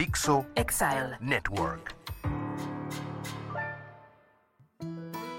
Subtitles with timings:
[0.00, 1.94] Dixo Exile Network.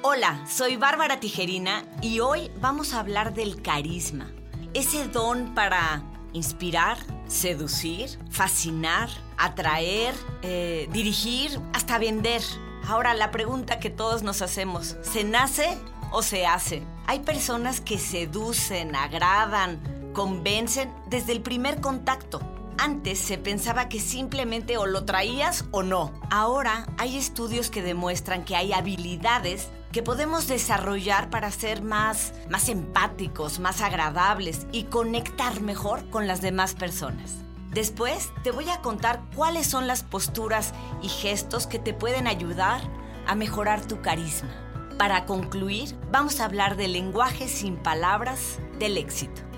[0.04, 4.30] Hola, soy Bárbara Tijerina y hoy vamos a hablar del carisma.
[4.76, 6.04] Ese don para
[6.34, 12.44] inspirar, seducir, fascinar, atraer, eh, dirigir, hasta vender.
[12.88, 15.76] Ahora la pregunta que todos nos hacemos, ¿se nace
[16.12, 16.84] o se hace?
[17.08, 22.42] Hay personas que seducen, agradan, convencen desde el primer contacto.
[22.78, 26.12] Antes se pensaba que simplemente o lo traías o no.
[26.30, 32.70] Ahora hay estudios que demuestran que hay habilidades que podemos desarrollar para ser más, más
[32.70, 37.36] empáticos, más agradables y conectar mejor con las demás personas.
[37.72, 42.82] Después te voy a contar cuáles son las posturas y gestos que te pueden ayudar
[43.28, 44.50] a mejorar tu carisma.
[44.98, 49.51] Para concluir, vamos a hablar del lenguaje sin palabras del éxito.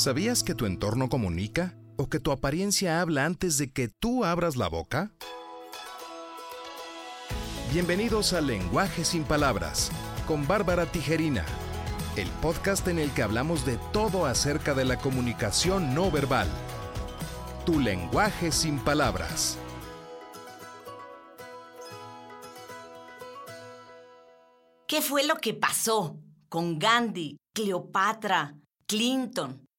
[0.00, 4.56] ¿Sabías que tu entorno comunica o que tu apariencia habla antes de que tú abras
[4.56, 5.12] la boca?
[7.70, 9.92] Bienvenidos a Lenguaje sin Palabras
[10.26, 11.44] con Bárbara Tijerina,
[12.16, 16.48] el podcast en el que hablamos de todo acerca de la comunicación no verbal.
[17.66, 19.58] Tu lenguaje sin palabras.
[24.86, 26.16] ¿Qué fue lo que pasó
[26.48, 28.56] con Gandhi, Cleopatra,
[28.86, 29.69] Clinton?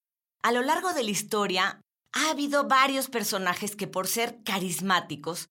[0.43, 1.81] A lo largo de la historia
[2.13, 5.49] ha habido varios personajes que por ser carismáticos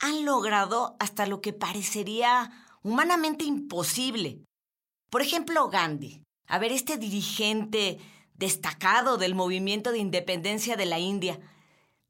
[0.00, 2.50] han logrado hasta lo que parecería
[2.82, 4.44] humanamente imposible.
[5.10, 6.24] Por ejemplo, Gandhi.
[6.48, 7.98] A ver, este dirigente
[8.34, 11.38] destacado del movimiento de independencia de la India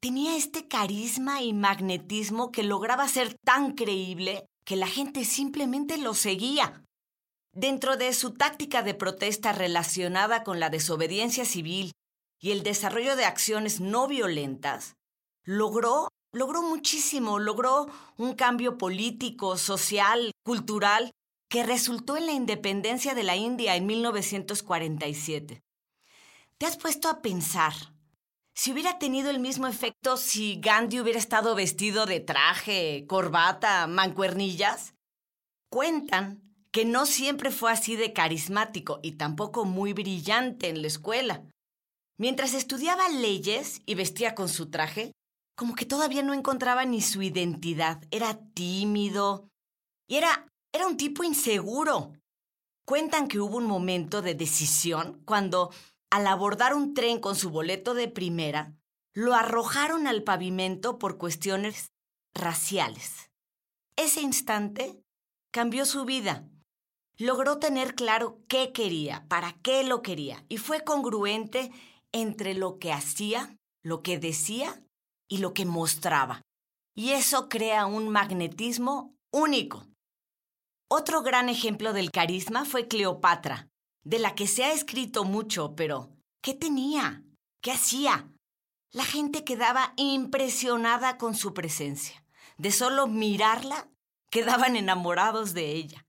[0.00, 6.14] tenía este carisma y magnetismo que lograba ser tan creíble que la gente simplemente lo
[6.14, 6.82] seguía.
[7.54, 11.92] Dentro de su táctica de protesta relacionada con la desobediencia civil
[12.42, 14.96] y el desarrollo de acciones no violentas,
[15.44, 21.12] logró logró muchísimo, logró un cambio político, social, cultural,
[21.48, 25.62] que resultó en la independencia de la India en 1947.
[26.56, 27.74] ¿Te has puesto a pensar
[28.54, 34.94] si hubiera tenido el mismo efecto si Gandhi hubiera estado vestido de traje, corbata, mancuernillas?
[35.68, 41.42] Cuentan que no siempre fue así de carismático y tampoco muy brillante en la escuela.
[42.18, 45.12] Mientras estudiaba leyes y vestía con su traje,
[45.56, 48.02] como que todavía no encontraba ni su identidad.
[48.10, 49.48] Era tímido
[50.08, 52.12] y era, era un tipo inseguro.
[52.84, 55.70] Cuentan que hubo un momento de decisión cuando,
[56.10, 58.74] al abordar un tren con su boleto de primera,
[59.14, 61.92] lo arrojaron al pavimento por cuestiones
[62.34, 63.30] raciales.
[63.96, 65.02] Ese instante
[65.52, 66.48] cambió su vida.
[67.18, 71.70] Logró tener claro qué quería, para qué lo quería, y fue congruente
[72.12, 74.82] entre lo que hacía, lo que decía
[75.28, 76.42] y lo que mostraba.
[76.94, 79.86] Y eso crea un magnetismo único.
[80.88, 83.68] Otro gran ejemplo del carisma fue Cleopatra,
[84.04, 86.10] de la que se ha escrito mucho, pero
[86.42, 87.24] ¿qué tenía?
[87.62, 88.28] ¿Qué hacía?
[88.92, 92.26] La gente quedaba impresionada con su presencia.
[92.58, 93.88] De solo mirarla,
[94.30, 96.04] quedaban enamorados de ella.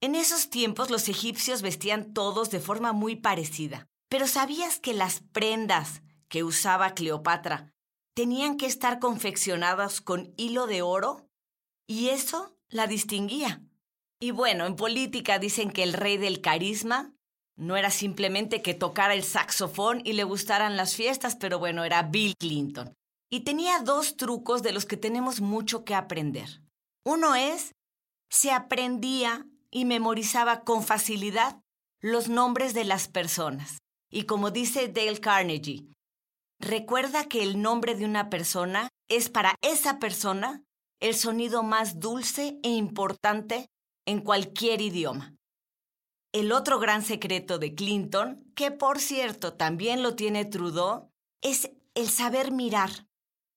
[0.00, 5.20] En esos tiempos los egipcios vestían todos de forma muy parecida, pero ¿sabías que las
[5.20, 7.72] prendas que usaba Cleopatra
[8.14, 11.28] tenían que estar confeccionadas con hilo de oro
[11.86, 13.62] y eso la distinguía.
[14.20, 17.14] Y bueno, en política dicen que el rey del carisma
[17.56, 22.02] no era simplemente que tocara el saxofón y le gustaran las fiestas, pero bueno, era
[22.02, 22.92] Bill Clinton.
[23.30, 26.62] Y tenía dos trucos de los que tenemos mucho que aprender.
[27.04, 27.74] Uno es,
[28.28, 31.60] se aprendía y memorizaba con facilidad
[32.00, 33.78] los nombres de las personas.
[34.10, 35.88] Y como dice Dale Carnegie,
[36.60, 40.64] Recuerda que el nombre de una persona es para esa persona
[41.00, 43.70] el sonido más dulce e importante
[44.06, 45.36] en cualquier idioma.
[46.32, 51.10] El otro gran secreto de Clinton, que por cierto también lo tiene Trudeau,
[51.42, 53.06] es el saber mirar,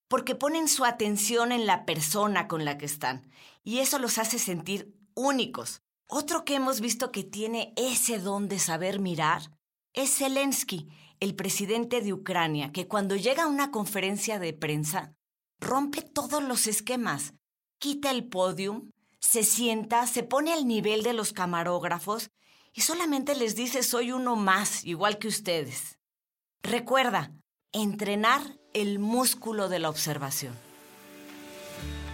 [0.08, 3.28] porque ponen su atención en la persona con la que están,
[3.64, 5.82] y eso los hace sentir únicos.
[6.06, 9.50] Otro que hemos visto que tiene ese don de saber mirar
[9.94, 10.88] es Zelensky,
[11.20, 15.14] el presidente de Ucrania, que cuando llega a una conferencia de prensa,
[15.60, 17.34] rompe todos los esquemas,
[17.78, 18.90] quita el podium,
[19.20, 22.30] se sienta, se pone al nivel de los camarógrafos
[22.72, 25.98] y solamente les dice soy uno más, igual que ustedes.
[26.62, 27.32] Recuerda,
[27.72, 28.42] entrenar
[28.74, 30.54] el músculo de la observación.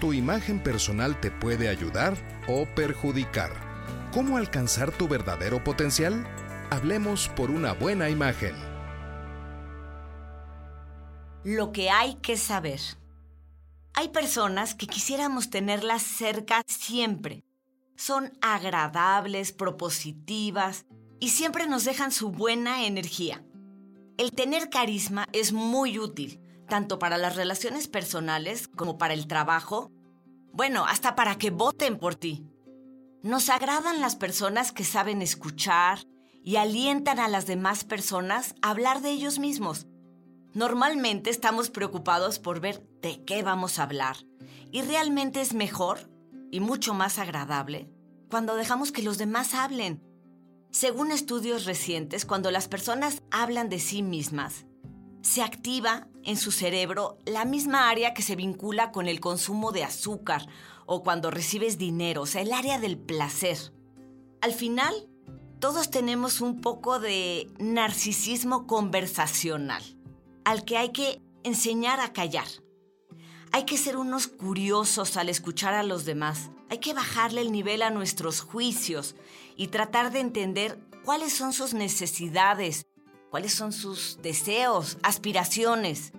[0.00, 2.16] Tu imagen personal te puede ayudar
[2.48, 3.50] o perjudicar.
[4.12, 6.26] ¿Cómo alcanzar tu verdadero potencial?
[6.70, 8.54] Hablemos por una buena imagen.
[11.44, 12.80] lo que hay que saber.
[13.94, 17.42] Hay personas que quisiéramos tenerlas cerca siempre.
[17.96, 20.84] Son agradables, propositivas
[21.20, 23.42] y siempre nos dejan su buena energía.
[24.18, 26.38] El tener carisma es muy útil,
[26.68, 29.90] tanto para las relaciones personales como para el trabajo,
[30.52, 32.44] bueno, hasta para que voten por ti.
[33.22, 36.00] Nos agradan las personas que saben escuchar
[36.44, 39.86] y alientan a las demás personas a hablar de ellos mismos.
[40.54, 44.16] Normalmente estamos preocupados por ver de qué vamos a hablar
[44.70, 46.10] y realmente es mejor
[46.50, 47.90] y mucho más agradable
[48.28, 50.02] cuando dejamos que los demás hablen.
[50.70, 54.66] Según estudios recientes, cuando las personas hablan de sí mismas,
[55.22, 59.84] se activa en su cerebro la misma área que se vincula con el consumo de
[59.84, 60.46] azúcar
[60.86, 63.58] o cuando recibes dinero, o sea, el área del placer.
[64.40, 64.94] Al final,
[65.60, 69.82] todos tenemos un poco de narcisismo conversacional,
[70.44, 72.46] al que hay que enseñar a callar.
[73.50, 76.50] Hay que ser unos curiosos al escuchar a los demás.
[76.70, 79.16] Hay que bajarle el nivel a nuestros juicios
[79.56, 82.86] y tratar de entender cuáles son sus necesidades,
[83.30, 86.12] cuáles son sus deseos, aspiraciones.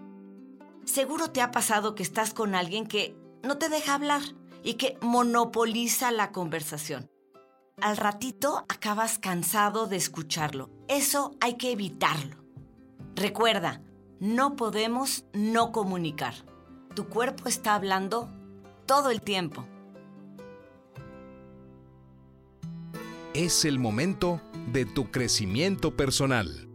[0.86, 4.24] Seguro te ha pasado que estás con alguien que no te deja hablar
[4.64, 7.10] y que monopoliza la conversación.
[7.82, 10.70] Al ratito acabas cansado de escucharlo.
[10.90, 12.36] Eso hay que evitarlo.
[13.16, 13.82] Recuerda,
[14.20, 16.34] no podemos no comunicar.
[16.94, 18.30] Tu cuerpo está hablando
[18.86, 19.66] todo el tiempo.
[23.34, 24.42] Es el momento
[24.74, 26.68] de tu crecimiento personal.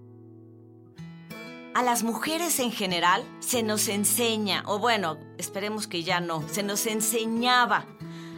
[1.74, 6.62] A las mujeres en general se nos enseña, o bueno, esperemos que ya no, se
[6.62, 7.84] nos enseñaba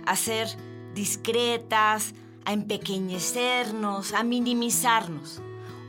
[0.06, 0.48] a ser
[0.94, 2.14] discretas,
[2.46, 5.42] a empequeñecernos, a minimizarnos.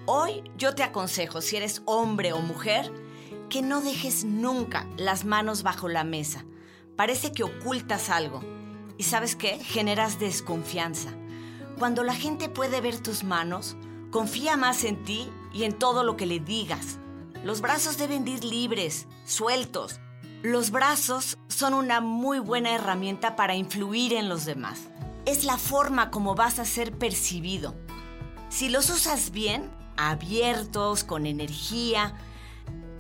[0.06, 2.92] Hoy yo te aconsejo, si eres hombre o mujer,
[3.50, 6.46] que no dejes nunca las manos bajo la mesa.
[6.96, 8.42] Parece que ocultas algo.
[8.98, 9.60] ¿Y sabes qué?
[9.60, 11.12] Generas desconfianza.
[11.78, 13.78] Cuando la gente puede ver tus manos,
[14.10, 16.98] confía más en ti y en todo lo que le digas.
[17.44, 20.00] Los brazos deben ir libres, sueltos.
[20.42, 24.90] Los brazos son una muy buena herramienta para influir en los demás.
[25.28, 27.76] Es la forma como vas a ser percibido.
[28.48, 32.14] Si los usas bien, abiertos, con energía,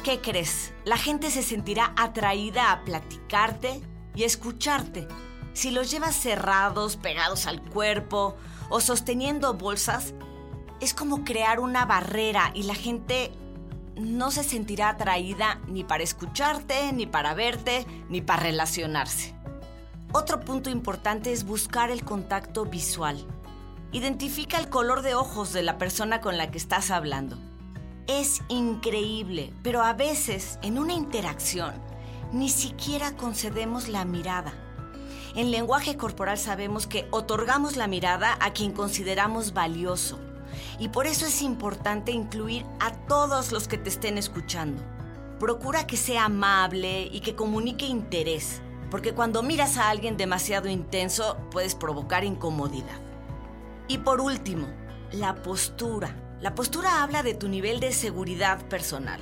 [0.03, 0.73] ¿qué crees?
[0.83, 3.81] La gente se sentirá atraída a platicarte
[4.13, 5.07] y escucharte.
[5.53, 8.35] Si los llevas cerrados, pegados al cuerpo
[8.69, 10.13] o sosteniendo bolsas,
[10.81, 13.31] es como crear una barrera y la gente
[13.95, 19.36] no se sentirá atraída ni para escucharte, ni para verte, ni para relacionarse.
[20.13, 23.25] Otro punto importante es buscar el contacto visual.
[23.91, 27.37] Identifica el color de ojos de la persona con la que estás hablando.
[28.07, 31.73] Es increíble, pero a veces en una interacción
[32.31, 34.53] ni siquiera concedemos la mirada.
[35.35, 40.19] En lenguaje corporal sabemos que otorgamos la mirada a quien consideramos valioso
[40.79, 44.81] y por eso es importante incluir a todos los que te estén escuchando.
[45.37, 51.37] Procura que sea amable y que comunique interés, porque cuando miras a alguien demasiado intenso
[51.51, 53.01] puedes provocar incomodidad.
[53.87, 54.67] Y por último,
[55.11, 56.15] la postura.
[56.41, 59.19] La postura habla de tu nivel de seguridad personal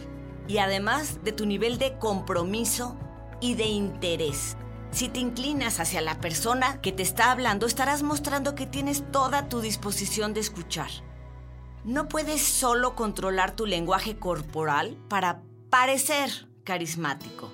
[0.47, 2.97] y además de tu nivel de compromiso
[3.39, 4.57] y de interés.
[4.91, 9.49] Si te inclinas hacia la persona que te está hablando, estarás mostrando que tienes toda
[9.49, 10.89] tu disposición de escuchar.
[11.83, 17.51] No puedes solo controlar tu lenguaje corporal para parecer carismático.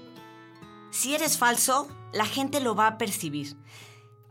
[0.91, 3.57] Si eres falso, la gente lo va a percibir.